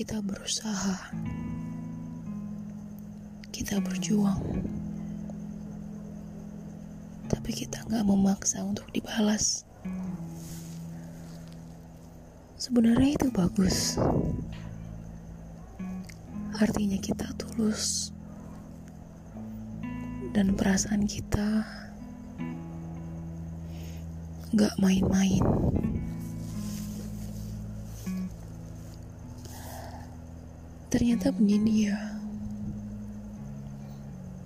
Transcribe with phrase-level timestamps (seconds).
[0.00, 1.12] kita berusaha,
[3.52, 4.40] kita berjuang,
[7.28, 9.68] tapi kita nggak memaksa untuk dibalas.
[12.56, 14.00] Sebenarnya itu bagus.
[16.56, 18.08] Artinya kita tulus
[20.32, 21.60] dan perasaan kita
[24.56, 25.44] nggak main-main.
[30.90, 31.98] Ternyata begini ya.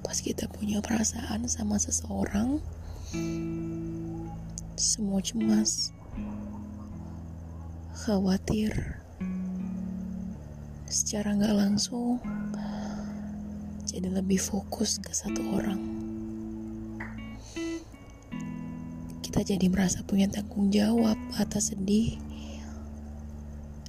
[0.05, 2.61] Pas kita punya perasaan sama seseorang,
[4.77, 5.91] semua cemas,
[8.05, 9.01] khawatir,
[10.85, 12.21] secara nggak langsung
[13.95, 15.81] jadi lebih fokus ke satu orang.
[19.25, 22.21] Kita jadi merasa punya tanggung jawab atas sedih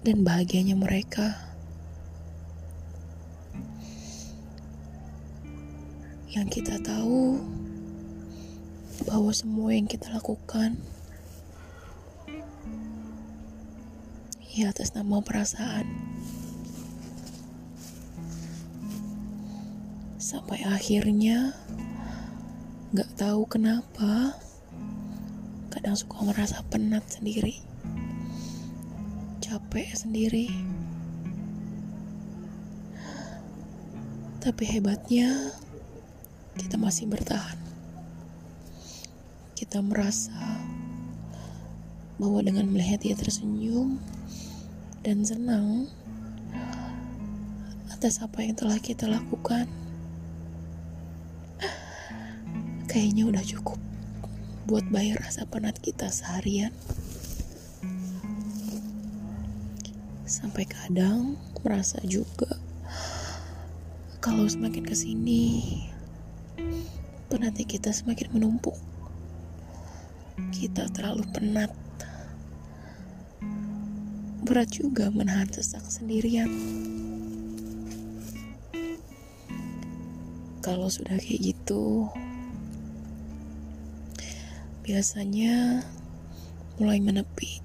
[0.08, 1.45] dan bahagianya mereka.
[6.36, 7.40] Yang kita tahu
[9.08, 10.76] bahwa semua yang kita lakukan
[14.52, 15.88] ya atas nama perasaan.
[20.20, 21.56] Sampai akhirnya
[22.92, 24.36] gak tahu kenapa
[25.72, 27.64] kadang suka merasa penat sendiri,
[29.40, 30.52] capek sendiri.
[34.44, 35.56] Tapi hebatnya
[36.56, 37.60] kita masih bertahan.
[39.56, 40.36] Kita merasa
[42.16, 44.00] bahwa dengan melihat dia tersenyum
[45.04, 45.92] dan senang
[47.92, 49.68] atas apa yang telah kita lakukan,
[52.92, 53.80] kayaknya udah cukup
[54.66, 56.72] buat bayar rasa penat kita seharian.
[60.26, 62.50] Sampai kadang merasa juga
[64.20, 65.54] kalau semakin ke sini
[67.36, 68.80] penatnya kita semakin menumpuk.
[70.56, 71.68] Kita terlalu penat.
[74.48, 76.48] Berat juga menahan sesak sendirian.
[80.64, 82.08] Kalau sudah kayak gitu,
[84.88, 85.84] biasanya
[86.80, 87.60] mulai menepi.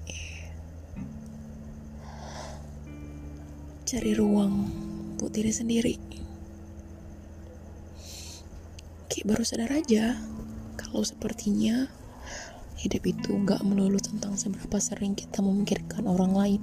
[3.87, 4.67] Cari ruang
[5.15, 5.95] buat diri sendiri.
[9.11, 10.15] Kayak baru sadar aja
[10.79, 11.91] kalau sepertinya
[12.79, 16.61] hidup itu nggak melulu tentang seberapa sering kita memikirkan orang lain.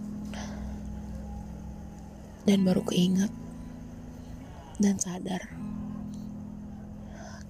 [2.48, 3.28] Dan baru keinget
[4.80, 5.44] dan sadar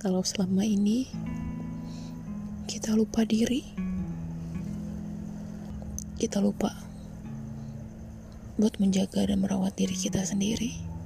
[0.02, 1.06] kalau selama ini
[2.66, 3.62] kita lupa diri.
[6.18, 6.74] Kita lupa
[8.58, 10.97] buat menjaga dan merawat diri kita sendiri.